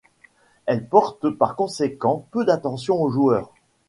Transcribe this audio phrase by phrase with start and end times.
[0.67, 3.51] Ils portent par conséquent peu d'attention au joueur.